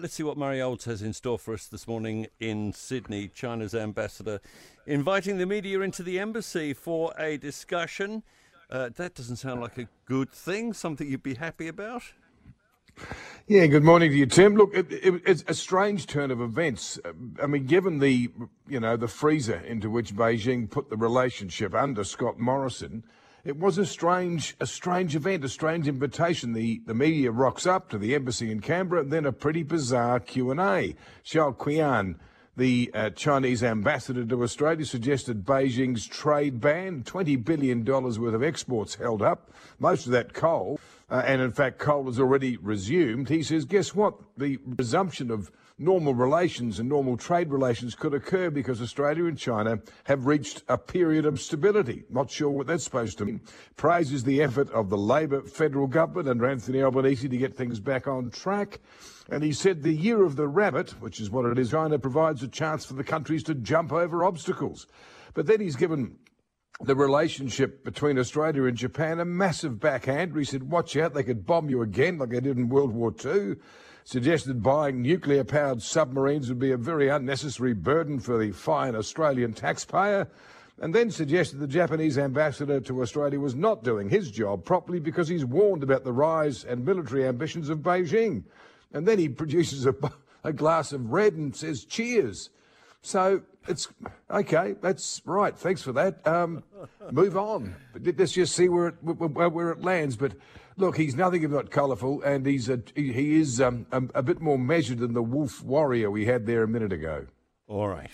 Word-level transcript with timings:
let's 0.00 0.14
see 0.14 0.22
what 0.22 0.38
Murray 0.38 0.62
Olds 0.62 0.86
has 0.86 1.02
in 1.02 1.12
store 1.12 1.38
for 1.38 1.52
us 1.52 1.66
this 1.66 1.86
morning 1.86 2.26
in 2.38 2.72
Sydney. 2.72 3.28
China's 3.28 3.74
ambassador 3.74 4.40
inviting 4.86 5.36
the 5.36 5.44
media 5.44 5.80
into 5.80 6.02
the 6.02 6.18
embassy 6.18 6.72
for 6.72 7.12
a 7.18 7.36
discussion. 7.36 8.22
Uh, 8.70 8.88
that 8.96 9.14
doesn't 9.14 9.36
sound 9.36 9.60
like 9.60 9.76
a 9.76 9.88
good 10.06 10.30
thing, 10.30 10.72
something 10.72 11.06
you'd 11.06 11.22
be 11.22 11.34
happy 11.34 11.68
about. 11.68 12.02
Yeah, 13.46 13.66
good 13.66 13.84
morning 13.84 14.10
to 14.10 14.16
you, 14.16 14.26
Tim. 14.26 14.56
Look, 14.56 14.74
it, 14.74 14.90
it, 14.90 15.22
it's 15.26 15.44
a 15.46 15.54
strange 15.54 16.06
turn 16.06 16.30
of 16.30 16.40
events. 16.40 16.98
I 17.42 17.46
mean, 17.46 17.66
given 17.66 17.98
the, 17.98 18.30
you 18.68 18.80
know, 18.80 18.96
the 18.96 19.08
freezer 19.08 19.58
into 19.58 19.90
which 19.90 20.14
Beijing 20.14 20.70
put 20.70 20.88
the 20.88 20.96
relationship 20.96 21.74
under 21.74 22.04
Scott 22.04 22.38
Morrison, 22.38 23.04
it 23.44 23.58
was 23.58 23.78
a 23.78 23.86
strange, 23.86 24.56
a 24.60 24.66
strange 24.66 25.16
event, 25.16 25.44
a 25.44 25.48
strange 25.48 25.88
invitation. 25.88 26.52
The 26.52 26.82
the 26.86 26.94
media 26.94 27.30
rocks 27.30 27.66
up 27.66 27.88
to 27.90 27.98
the 27.98 28.14
embassy 28.14 28.50
in 28.50 28.60
Canberra, 28.60 29.02
and 29.02 29.12
then 29.12 29.26
a 29.26 29.32
pretty 29.32 29.62
bizarre 29.62 30.20
Q 30.20 30.50
and 30.50 30.60
A. 30.60 30.94
Xiao 31.24 31.56
Qian, 31.56 32.16
the 32.56 32.90
uh, 32.94 33.10
Chinese 33.10 33.62
ambassador 33.62 34.24
to 34.24 34.42
Australia, 34.42 34.84
suggested 34.84 35.44
Beijing's 35.44 36.06
trade 36.06 36.60
ban, 36.60 37.02
twenty 37.04 37.36
billion 37.36 37.84
dollars 37.84 38.18
worth 38.18 38.34
of 38.34 38.42
exports 38.42 38.96
held 38.96 39.22
up, 39.22 39.50
most 39.78 40.06
of 40.06 40.12
that 40.12 40.34
coal, 40.34 40.78
uh, 41.10 41.22
and 41.24 41.40
in 41.40 41.52
fact 41.52 41.78
coal 41.78 42.04
has 42.06 42.20
already 42.20 42.56
resumed. 42.58 43.28
He 43.28 43.42
says, 43.42 43.64
guess 43.64 43.94
what? 43.94 44.14
The 44.36 44.58
resumption 44.66 45.30
of 45.30 45.50
normal 45.80 46.14
relations 46.14 46.78
and 46.78 46.88
normal 46.88 47.16
trade 47.16 47.50
relations 47.50 47.94
could 47.94 48.12
occur 48.12 48.50
because 48.50 48.82
Australia 48.82 49.24
and 49.24 49.38
China 49.38 49.80
have 50.04 50.26
reached 50.26 50.62
a 50.68 50.76
period 50.76 51.24
of 51.24 51.40
stability. 51.40 52.04
Not 52.10 52.30
sure 52.30 52.50
what 52.50 52.66
that's 52.66 52.84
supposed 52.84 53.16
to 53.18 53.24
mean. 53.24 53.40
Praises 53.76 54.22
the 54.22 54.42
effort 54.42 54.70
of 54.72 54.90
the 54.90 54.98
Labor 54.98 55.40
federal 55.40 55.86
government 55.86 56.28
under 56.28 56.46
Anthony 56.46 56.82
Albanese 56.82 57.28
to 57.28 57.36
get 57.36 57.56
things 57.56 57.80
back 57.80 58.06
on 58.06 58.30
track. 58.30 58.78
And 59.30 59.42
he 59.42 59.52
said 59.52 59.82
the 59.82 59.92
year 59.92 60.22
of 60.22 60.36
the 60.36 60.48
rabbit, 60.48 60.90
which 61.00 61.18
is 61.18 61.30
what 61.30 61.46
it 61.46 61.58
is, 61.58 61.70
China 61.70 61.98
provides 61.98 62.42
a 62.42 62.48
chance 62.48 62.84
for 62.84 62.94
the 62.94 63.04
countries 63.04 63.42
to 63.44 63.54
jump 63.54 63.90
over 63.90 64.22
obstacles. 64.22 64.86
But 65.32 65.46
then 65.46 65.60
he's 65.60 65.76
given 65.76 66.16
the 66.82 66.96
relationship 66.96 67.84
between 67.84 68.18
Australia 68.18 68.64
and 68.64 68.76
Japan 68.76 69.20
a 69.20 69.24
massive 69.24 69.78
backhand. 69.80 70.36
He 70.36 70.44
said, 70.44 70.70
watch 70.70 70.96
out, 70.96 71.14
they 71.14 71.22
could 71.22 71.46
bomb 71.46 71.68
you 71.68 71.82
again 71.82 72.18
like 72.18 72.30
they 72.30 72.40
did 72.40 72.56
in 72.56 72.68
World 72.68 72.92
War 72.92 73.14
II 73.24 73.56
suggested 74.04 74.62
buying 74.62 75.02
nuclear 75.02 75.44
powered 75.44 75.80
submarines 75.82 76.48
would 76.48 76.58
be 76.58 76.72
a 76.72 76.76
very 76.76 77.08
unnecessary 77.08 77.72
burden 77.72 78.18
for 78.18 78.38
the 78.38 78.50
fine 78.50 78.96
Australian 78.96 79.52
taxpayer, 79.52 80.26
and 80.80 80.94
then 80.94 81.10
suggested 81.10 81.58
the 81.60 81.66
Japanese 81.66 82.18
ambassador 82.18 82.80
to 82.80 83.02
Australia 83.02 83.38
was 83.38 83.54
not 83.54 83.84
doing 83.84 84.08
his 84.08 84.30
job 84.30 84.64
properly 84.64 84.98
because 84.98 85.28
he's 85.28 85.44
warned 85.44 85.82
about 85.82 86.04
the 86.04 86.12
rise 86.12 86.64
and 86.64 86.84
military 86.84 87.26
ambitions 87.26 87.68
of 87.68 87.78
Beijing. 87.80 88.42
And 88.92 89.06
then 89.06 89.18
he 89.18 89.28
produces 89.42 89.86
a, 89.86 89.94
a 90.42 90.52
glass 90.52 90.92
of 90.92 91.12
red 91.12 91.34
and 91.34 91.54
says, 91.54 91.84
cheers. 91.84 92.50
So 93.02 93.42
it's 93.68 93.88
okay. 94.30 94.74
That's 94.80 95.22
right. 95.24 95.56
Thanks 95.56 95.82
for 95.82 95.92
that. 95.92 96.26
Um, 96.26 96.62
move 97.10 97.36
on. 97.36 97.74
Let's 97.94 98.32
just 98.32 98.54
see 98.54 98.68
where 98.68 98.88
it, 98.88 98.94
where, 99.02 99.48
where 99.48 99.70
it 99.70 99.82
lands. 99.82 100.16
But 100.16 100.34
look, 100.76 100.96
he's 100.96 101.14
nothing 101.14 101.42
if 101.42 101.50
not 101.50 101.70
colourful, 101.70 102.22
and 102.22 102.46
he's 102.46 102.68
a, 102.68 102.82
he 102.94 103.36
is 103.36 103.60
um, 103.60 103.86
a, 103.92 104.02
a, 104.16 104.22
bit 104.22 104.40
more 104.40 104.58
measured 104.58 104.98
than 104.98 105.14
the 105.14 105.22
wolf 105.22 105.62
warrior 105.62 106.10
we 106.10 106.26
had 106.26 106.46
there 106.46 106.62
a 106.62 106.68
minute 106.68 106.92
ago. 106.92 107.26
All 107.68 107.88
right. 107.88 108.10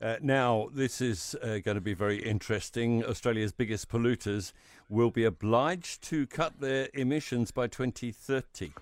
Uh, 0.00 0.16
now, 0.20 0.68
this 0.72 1.00
is 1.00 1.34
uh, 1.42 1.58
going 1.58 1.76
to 1.76 1.80
be 1.80 1.94
very 1.94 2.22
interesting. 2.22 3.04
Australia's 3.04 3.52
biggest 3.52 3.88
polluters 3.88 4.52
will 4.88 5.10
be 5.10 5.24
obliged 5.24 6.02
to 6.02 6.26
cut 6.26 6.60
their 6.60 6.88
emissions 6.94 7.50
by 7.50 7.66
2030. 7.66 8.72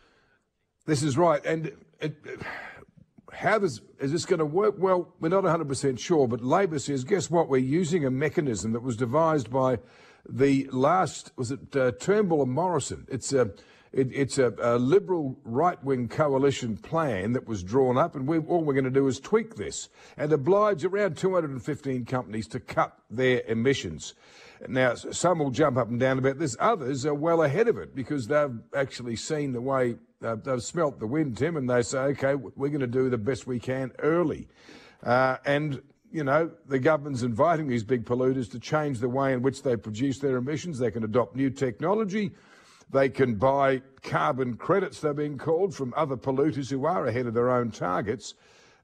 This 0.87 1.03
is 1.03 1.17
right. 1.17 1.45
And 1.45 1.73
it, 2.01 2.17
how 3.33 3.59
does, 3.59 3.81
is 3.99 4.13
this 4.13 4.25
going 4.25 4.39
to 4.39 4.47
work? 4.47 4.75
Well, 4.79 5.09
we're 5.21 5.29
not 5.29 5.45
100% 5.45 5.99
sure, 5.99 6.29
but 6.29 6.43
Labor 6.43 6.79
says, 6.79 7.05
guess 7.05 7.31
what? 7.31 7.49
We're 7.49 7.59
using 7.59 8.05
a 8.05 8.11
mechanism 8.11 8.73
that 8.73 8.83
was 8.83 8.97
devised 8.97 9.51
by 9.51 9.79
the 10.29 10.69
last, 10.71 11.33
was 11.37 11.51
it 11.51 11.75
uh, 11.75 11.93
Turnbull 11.93 12.43
and 12.43 12.53
Morrison? 12.53 13.07
It's 13.11 13.33
a, 13.33 13.51
it, 13.93 14.09
it's 14.13 14.39
a, 14.39 14.53
a 14.61 14.79
liberal 14.79 15.39
right 15.45 15.83
wing 15.85 16.09
coalition 16.09 16.77
plan 16.77 17.33
that 17.33 17.47
was 17.47 17.63
drawn 17.63 17.99
up, 17.99 18.17
and 18.17 18.27
we, 18.27 18.39
all 18.39 18.65
we're 18.65 18.75
going 18.75 18.85
to 18.85 18.91
do 18.91 19.07
is 19.07 19.21
tweak 19.21 19.57
this 19.57 19.89
and 20.17 20.33
oblige 20.33 20.85
around 20.85 21.17
215 21.17 22.05
companies 22.05 22.47
to 22.49 22.61
cut 22.61 22.97
their 23.11 23.43
emissions. 23.47 24.15
Now, 24.69 24.95
some 24.95 25.41
will 25.41 25.51
jump 25.51 25.77
up 25.77 25.89
and 25.89 25.99
down 25.99 26.19
about 26.19 26.39
this. 26.39 26.57
Others 26.61 27.05
are 27.05 27.15
well 27.15 27.43
ahead 27.43 27.69
of 27.69 27.79
it 27.79 27.95
because 27.95 28.29
they've 28.29 28.61
actually 28.75 29.17
seen 29.17 29.53
the 29.53 29.61
way 29.61 29.97
uh, 30.23 30.37
they've 30.37 30.63
smelt 30.63 31.01
the 31.01 31.07
wind, 31.07 31.37
Tim, 31.37 31.57
and 31.57 31.69
they 31.69 31.83
say, 31.83 31.99
okay, 31.99 32.35
we're 32.37 32.69
going 32.69 32.81
to 32.81 32.87
do 32.87 33.11
the 33.11 33.19
best 33.19 33.47
we 33.47 33.59
can 33.59 33.91
early. 33.99 34.49
Uh, 35.03 35.37
and 35.45 35.83
you 36.13 36.23
know, 36.23 36.51
the 36.69 36.79
government's 36.79 37.23
inviting 37.23 37.67
these 37.67 37.83
big 37.83 38.05
polluters 38.05 38.51
to 38.51 38.61
change 38.61 39.01
the 39.01 39.09
way 39.09 39.33
in 39.33 39.43
which 39.43 39.63
they 39.63 39.77
produce 39.77 40.19
their 40.19 40.37
emissions. 40.37 40.79
They 40.79 40.91
can 40.91 41.05
adopt 41.05 41.35
new 41.35 41.51
technology. 41.51 42.33
They 42.93 43.09
can 43.09 43.37
buy 43.37 43.83
carbon 44.03 44.57
credits, 44.57 45.01
they're 45.01 45.15
being 45.15 45.39
called, 45.39 45.75
from 45.75 45.95
other 45.97 46.17
polluters 46.17 46.71
who 46.71 46.85
are 46.85 47.07
ahead 47.07 47.27
of 47.27 47.35
their 47.35 47.51
own 47.51 47.71
targets. 47.71 48.35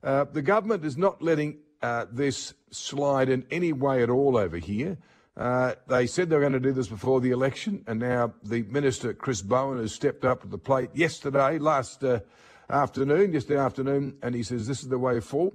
Uh, 0.03 0.25
the 0.25 0.43
government 0.43 0.85
is 0.85 0.97
not 0.97 1.21
letting 1.21 1.59
uh, 1.83 2.07
this 2.11 2.55
slide 2.71 3.29
in 3.29 3.45
any 3.51 3.73
way 3.73 4.03
at 4.03 4.11
all 4.11 4.37
over 4.37 4.57
here. 4.57 4.97
Uh, 5.37 5.75
they 5.87 6.07
said 6.07 6.29
they 6.29 6.37
were 6.37 6.41
going 6.41 6.53
to 6.53 6.61
do 6.61 6.73
this 6.73 6.89
before 6.89 7.21
the 7.21 7.31
election, 7.31 7.85
and 7.87 8.01
now 8.01 8.33
the 8.43 8.63
Minister, 8.63 9.13
Chris 9.13 9.43
Bowen, 9.43 9.79
has 9.79 9.95
stepped 9.95 10.25
up 10.25 10.43
to 10.43 10.49
the 10.49 10.59
plate 10.59 10.91
yesterday, 10.95 11.59
last 11.59 12.03
uh, 12.03 12.21
afternoon, 12.71 13.33
yesterday 13.33 13.61
afternoon, 13.61 14.17
and 14.23 14.35
he 14.35 14.43
says 14.43 14.67
this 14.67 14.83
is 14.83 14.89
the 14.89 14.99
way 14.99 15.21
forward. 15.21 15.55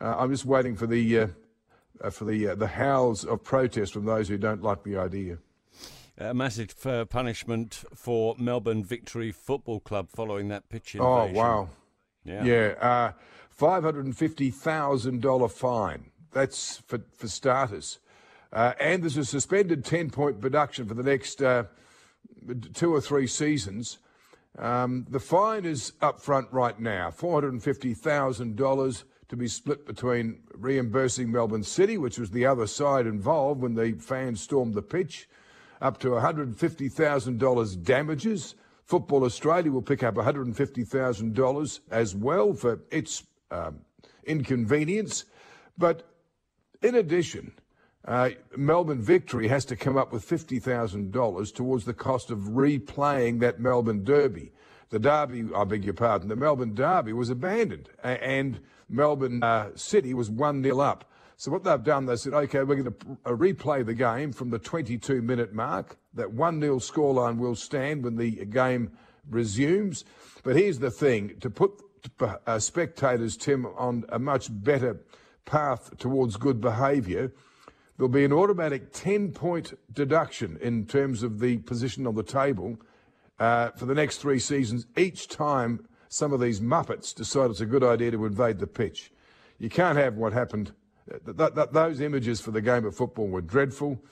Uh, 0.00 0.14
I'm 0.16 0.30
just 0.30 0.46
waiting 0.46 0.76
for 0.76 0.86
the 0.86 1.18
uh, 1.20 2.10
for 2.10 2.24
the 2.24 2.54
the 2.54 2.68
howls 2.68 3.24
of 3.24 3.42
protest 3.42 3.92
from 3.92 4.06
those 4.06 4.28
who 4.28 4.38
don't 4.38 4.62
like 4.62 4.84
the 4.84 4.96
idea. 4.96 5.38
A 6.20 6.34
massive 6.34 6.74
punishment 7.08 7.84
for 7.94 8.34
Melbourne 8.38 8.82
Victory 8.82 9.30
Football 9.30 9.80
Club 9.80 10.08
following 10.10 10.48
that 10.48 10.68
pitch 10.68 10.96
oh, 10.98 11.22
invasion. 11.22 11.36
Oh 11.36 11.40
wow! 11.40 11.68
Yeah, 12.24 12.44
yeah. 12.44 13.12
Five 13.50 13.84
hundred 13.84 14.04
and 14.06 14.16
fifty 14.16 14.50
thousand 14.50 15.22
dollar 15.22 15.48
fine. 15.48 16.10
That's 16.32 16.78
for 16.86 17.00
for 17.16 17.28
starters. 17.28 18.00
Uh, 18.52 18.72
and 18.80 19.02
there's 19.02 19.16
a 19.16 19.24
suspended 19.24 19.84
10 19.84 20.10
point 20.10 20.40
production 20.40 20.86
for 20.86 20.94
the 20.94 21.02
next 21.02 21.42
uh, 21.42 21.64
two 22.74 22.94
or 22.94 23.00
three 23.00 23.26
seasons. 23.26 23.98
Um, 24.58 25.06
the 25.08 25.20
fine 25.20 25.64
is 25.64 25.92
up 26.00 26.20
front 26.20 26.48
right 26.50 26.78
now 26.80 27.10
$450,000 27.10 29.04
to 29.28 29.36
be 29.36 29.46
split 29.46 29.86
between 29.86 30.40
reimbursing 30.54 31.30
Melbourne 31.30 31.62
City, 31.62 31.98
which 31.98 32.18
was 32.18 32.30
the 32.30 32.46
other 32.46 32.66
side 32.66 33.06
involved 33.06 33.60
when 33.60 33.74
the 33.74 33.92
fans 34.00 34.40
stormed 34.40 34.74
the 34.74 34.82
pitch, 34.82 35.28
up 35.80 35.98
to 36.00 36.08
$150,000 36.08 37.84
damages. 37.84 38.54
Football 38.84 39.24
Australia 39.24 39.70
will 39.70 39.82
pick 39.82 40.02
up 40.02 40.14
$150,000 40.14 41.80
as 41.90 42.16
well 42.16 42.52
for 42.54 42.80
its 42.90 43.22
um, 43.50 43.80
inconvenience. 44.24 45.24
But 45.76 46.08
in 46.82 46.94
addition, 46.94 47.52
uh, 48.04 48.30
Melbourne 48.56 49.02
Victory 49.02 49.48
has 49.48 49.64
to 49.66 49.76
come 49.76 49.96
up 49.96 50.12
with 50.12 50.26
$50,000 50.26 51.54
towards 51.54 51.84
the 51.84 51.94
cost 51.94 52.30
of 52.30 52.38
replaying 52.38 53.40
that 53.40 53.60
Melbourne 53.60 54.04
Derby. 54.04 54.52
The 54.90 54.98
Derby, 54.98 55.44
I 55.54 55.64
beg 55.64 55.84
your 55.84 55.94
pardon, 55.94 56.28
the 56.28 56.36
Melbourne 56.36 56.74
Derby 56.74 57.12
was 57.12 57.28
abandoned 57.28 57.90
and 58.02 58.60
Melbourne 58.88 59.42
uh, 59.42 59.70
City 59.74 60.14
was 60.14 60.30
1 60.30 60.62
0 60.62 60.80
up. 60.80 61.04
So 61.38 61.52
what 61.52 61.62
they've 61.62 61.82
done, 61.82 62.06
they 62.06 62.16
said, 62.16 62.34
okay, 62.34 62.64
we're 62.64 62.82
going 62.82 62.92
to 62.92 63.18
uh, 63.24 63.30
replay 63.30 63.86
the 63.86 63.94
game 63.94 64.32
from 64.32 64.50
the 64.50 64.58
22 64.58 65.22
minute 65.22 65.54
mark. 65.54 65.96
That 66.14 66.32
1 66.32 66.60
0 66.60 66.78
scoreline 66.80 67.38
will 67.38 67.54
stand 67.54 68.02
when 68.02 68.16
the 68.16 68.44
game 68.46 68.90
resumes. 69.30 70.04
But 70.42 70.56
here's 70.56 70.80
the 70.80 70.90
thing 70.90 71.38
to 71.38 71.48
put 71.48 71.80
uh, 72.20 72.58
spectators, 72.58 73.36
Tim, 73.36 73.66
on 73.66 74.04
a 74.08 74.18
much 74.18 74.48
better 74.50 75.00
path 75.44 75.96
towards 75.98 76.36
good 76.36 76.60
behaviour, 76.60 77.32
there'll 77.96 78.08
be 78.08 78.24
an 78.24 78.32
automatic 78.32 78.92
10 78.92 79.30
point 79.30 79.78
deduction 79.92 80.58
in 80.60 80.86
terms 80.86 81.22
of 81.22 81.38
the 81.38 81.58
position 81.58 82.04
on 82.08 82.16
the 82.16 82.24
table 82.24 82.78
uh, 83.38 83.70
for 83.70 83.86
the 83.86 83.94
next 83.94 84.18
three 84.18 84.40
seasons 84.40 84.86
each 84.96 85.28
time 85.28 85.86
some 86.08 86.32
of 86.32 86.40
these 86.40 86.60
muppets 86.60 87.14
decide 87.14 87.50
it's 87.50 87.60
a 87.60 87.66
good 87.66 87.84
idea 87.84 88.10
to 88.10 88.26
invade 88.26 88.58
the 88.58 88.66
pitch. 88.66 89.12
You 89.58 89.68
can't 89.68 89.98
have 89.98 90.16
what 90.16 90.32
happened. 90.32 90.72
Th- 91.24 91.54
th- 91.54 91.68
those 91.72 92.00
images 92.00 92.40
for 92.40 92.50
the 92.50 92.60
game 92.60 92.84
of 92.84 92.96
football 92.96 93.28
were 93.28 93.40
dreadful. 93.40 94.02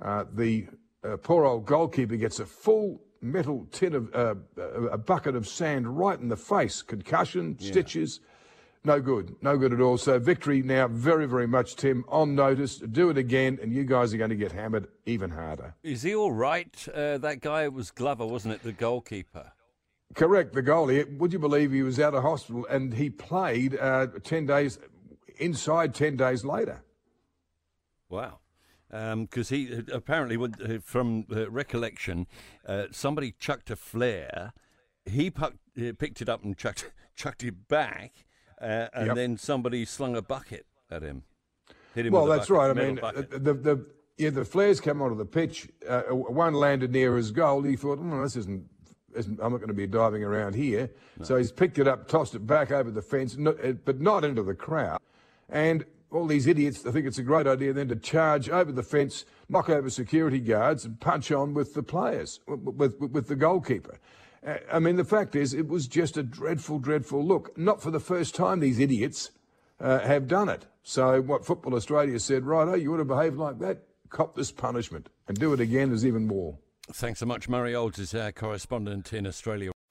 Uh, 0.00 0.24
the 0.32 0.66
uh, 1.04 1.16
poor 1.16 1.44
old 1.44 1.66
goalkeeper 1.66 2.16
gets 2.16 2.40
a 2.40 2.46
full 2.46 3.00
metal 3.20 3.66
tin 3.72 3.94
of 3.94 4.14
uh, 4.14 4.34
a 4.90 4.98
bucket 4.98 5.34
of 5.34 5.48
sand 5.48 5.98
right 5.98 6.18
in 6.18 6.28
the 6.28 6.36
face, 6.36 6.82
concussion, 6.82 7.56
yeah. 7.58 7.70
stitches. 7.70 8.20
No 8.86 9.00
good, 9.00 9.34
no 9.40 9.56
good 9.56 9.72
at 9.72 9.80
all. 9.80 9.96
So 9.96 10.18
victory 10.18 10.62
now, 10.62 10.88
very, 10.88 11.26
very 11.26 11.46
much, 11.46 11.74
Tim, 11.76 12.04
on 12.06 12.34
notice. 12.34 12.76
Do 12.76 13.08
it 13.08 13.16
again, 13.16 13.58
and 13.62 13.72
you 13.72 13.84
guys 13.84 14.12
are 14.12 14.18
going 14.18 14.28
to 14.28 14.36
get 14.36 14.52
hammered 14.52 14.88
even 15.06 15.30
harder. 15.30 15.74
Is 15.82 16.02
he 16.02 16.14
all 16.14 16.32
right? 16.32 16.86
Uh, 16.94 17.16
that 17.18 17.40
guy 17.40 17.66
was 17.68 17.90
Glover, 17.90 18.26
wasn't 18.26 18.54
it? 18.54 18.62
The 18.62 18.72
goalkeeper. 18.72 19.52
Correct, 20.14 20.52
the 20.52 20.62
goalie. 20.62 21.16
Would 21.18 21.32
you 21.32 21.38
believe 21.38 21.72
he 21.72 21.82
was 21.82 21.98
out 21.98 22.14
of 22.14 22.22
hospital 22.22 22.66
and 22.66 22.92
he 22.92 23.08
played 23.08 23.76
uh, 23.78 24.08
10 24.22 24.46
days, 24.46 24.78
inside 25.38 25.94
10 25.94 26.16
days 26.16 26.44
later? 26.44 26.82
Wow. 28.08 28.40
Because 28.90 29.50
um, 29.50 29.58
he 29.58 29.82
apparently, 29.92 30.36
uh, 30.36 30.78
from 30.82 31.26
uh, 31.34 31.50
recollection, 31.50 32.26
uh, 32.66 32.84
somebody 32.92 33.34
chucked 33.38 33.70
a 33.70 33.76
flare. 33.76 34.52
He 35.04 35.30
pucked, 35.30 35.58
uh, 35.76 35.92
picked 35.98 36.22
it 36.22 36.28
up 36.28 36.44
and 36.44 36.56
chucked, 36.56 36.92
chucked 37.16 37.42
it 37.42 37.66
back, 37.66 38.12
uh, 38.60 38.88
and 38.94 39.08
yep. 39.08 39.16
then 39.16 39.36
somebody 39.36 39.84
slung 39.84 40.16
a 40.16 40.22
bucket 40.22 40.66
at 40.90 41.02
him. 41.02 41.24
Hit 41.94 42.06
him 42.06 42.12
well, 42.12 42.26
that's 42.26 42.48
bucket, 42.48 42.56
right. 42.56 42.70
I 42.70 42.86
mean, 42.86 43.00
the, 43.30 43.54
the, 43.54 43.86
yeah, 44.16 44.30
the 44.30 44.44
flares 44.44 44.80
came 44.80 45.02
onto 45.02 45.16
the 45.16 45.24
pitch. 45.24 45.68
Uh, 45.88 46.02
one 46.12 46.54
landed 46.54 46.92
near 46.92 47.16
his 47.16 47.32
goal. 47.32 47.62
He 47.62 47.74
thought, 47.74 47.98
oh, 48.00 48.22
this 48.22 48.36
isn't, 48.36 48.64
isn't 49.16 49.40
I'm 49.42 49.50
not 49.50 49.58
going 49.58 49.68
to 49.68 49.74
be 49.74 49.88
diving 49.88 50.22
around 50.22 50.54
here. 50.54 50.88
No. 51.18 51.24
So 51.24 51.36
he's 51.36 51.50
picked 51.50 51.78
it 51.78 51.88
up, 51.88 52.06
tossed 52.06 52.36
it 52.36 52.46
back 52.46 52.70
over 52.70 52.92
the 52.92 53.02
fence, 53.02 53.34
but 53.34 54.00
not 54.00 54.24
into 54.24 54.44
the 54.44 54.54
crowd. 54.54 55.00
And 55.48 55.84
all 56.10 56.26
these 56.26 56.46
idiots 56.46 56.82
they 56.82 56.92
think 56.92 57.06
it's 57.06 57.18
a 57.18 57.22
great 57.22 57.46
idea 57.46 57.72
then 57.72 57.88
to 57.88 57.96
charge 57.96 58.48
over 58.48 58.72
the 58.72 58.82
fence, 58.82 59.24
knock 59.48 59.68
over 59.68 59.90
security 59.90 60.40
guards, 60.40 60.84
and 60.84 61.00
punch 61.00 61.32
on 61.32 61.54
with 61.54 61.74
the 61.74 61.82
players, 61.82 62.40
with, 62.46 62.94
with, 62.98 63.10
with 63.12 63.28
the 63.28 63.36
goalkeeper. 63.36 63.98
Uh, 64.46 64.56
I 64.72 64.78
mean, 64.78 64.96
the 64.96 65.04
fact 65.04 65.34
is, 65.34 65.54
it 65.54 65.68
was 65.68 65.86
just 65.86 66.16
a 66.16 66.22
dreadful, 66.22 66.78
dreadful 66.78 67.24
look. 67.24 67.56
Not 67.56 67.82
for 67.82 67.90
the 67.90 68.00
first 68.00 68.34
time 68.34 68.60
these 68.60 68.78
idiots 68.78 69.30
uh, 69.80 70.00
have 70.00 70.28
done 70.28 70.48
it. 70.48 70.66
So, 70.82 71.20
what 71.22 71.46
Football 71.46 71.74
Australia 71.74 72.18
said, 72.20 72.44
right, 72.44 72.68
oh, 72.68 72.74
you 72.74 72.92
ought 72.92 72.98
to 72.98 73.04
behave 73.04 73.36
like 73.36 73.58
that, 73.60 73.84
cop 74.10 74.34
this 74.34 74.52
punishment, 74.52 75.08
and 75.28 75.38
do 75.38 75.52
it 75.52 75.60
again 75.60 75.88
there's 75.88 76.04
even 76.04 76.26
more. 76.26 76.58
Thanks 76.92 77.20
so 77.20 77.26
much. 77.26 77.48
Murray 77.48 77.74
Olds 77.74 77.98
is 77.98 78.14
our 78.14 78.32
correspondent 78.32 79.14
in 79.14 79.26
Australia. 79.26 79.73